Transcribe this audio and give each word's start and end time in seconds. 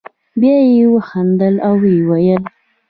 بیا 0.39 0.57
یې 0.73 0.83
وخندل 0.95 1.55
او 1.65 1.73
ویې 1.81 2.01
ویل. 2.09 2.43